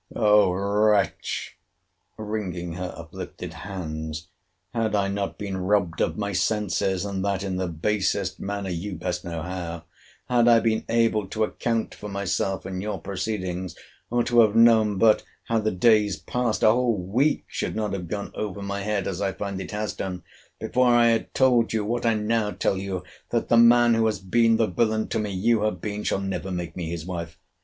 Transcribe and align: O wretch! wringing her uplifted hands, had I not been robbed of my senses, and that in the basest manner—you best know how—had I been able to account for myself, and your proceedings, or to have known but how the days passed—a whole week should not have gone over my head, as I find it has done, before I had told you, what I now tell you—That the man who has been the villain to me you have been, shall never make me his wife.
O 0.15 0.49
wretch! 0.51 1.59
wringing 2.17 2.73
her 2.73 2.91
uplifted 2.97 3.53
hands, 3.53 4.29
had 4.73 4.95
I 4.95 5.09
not 5.09 5.37
been 5.37 5.55
robbed 5.57 6.01
of 6.01 6.17
my 6.17 6.33
senses, 6.33 7.05
and 7.05 7.23
that 7.23 7.43
in 7.43 7.57
the 7.57 7.67
basest 7.67 8.39
manner—you 8.39 8.95
best 8.95 9.23
know 9.23 9.43
how—had 9.43 10.47
I 10.47 10.59
been 10.59 10.85
able 10.89 11.27
to 11.27 11.43
account 11.43 11.93
for 11.93 12.09
myself, 12.09 12.65
and 12.65 12.81
your 12.81 12.99
proceedings, 12.99 13.75
or 14.09 14.23
to 14.23 14.39
have 14.39 14.55
known 14.55 14.97
but 14.97 15.21
how 15.43 15.59
the 15.59 15.69
days 15.69 16.17
passed—a 16.17 16.71
whole 16.71 16.97
week 16.97 17.43
should 17.47 17.75
not 17.75 17.93
have 17.93 18.07
gone 18.07 18.31
over 18.33 18.63
my 18.63 18.81
head, 18.81 19.07
as 19.07 19.21
I 19.21 19.31
find 19.31 19.61
it 19.61 19.69
has 19.69 19.93
done, 19.93 20.23
before 20.59 20.87
I 20.95 21.09
had 21.09 21.31
told 21.35 21.73
you, 21.73 21.85
what 21.85 22.07
I 22.07 22.15
now 22.15 22.49
tell 22.49 22.77
you—That 22.79 23.49
the 23.49 23.57
man 23.57 23.93
who 23.93 24.07
has 24.07 24.17
been 24.17 24.57
the 24.57 24.65
villain 24.65 25.09
to 25.09 25.19
me 25.19 25.29
you 25.29 25.61
have 25.61 25.79
been, 25.79 26.01
shall 26.03 26.21
never 26.21 26.49
make 26.49 26.75
me 26.75 26.89
his 26.89 27.05
wife. 27.05 27.37